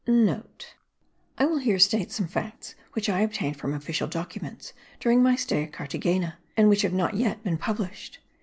[0.03, 5.35] *(* I will here state some facts which I obtained from official documents during my
[5.35, 8.17] stay at Carthagena, and which have not yet been published.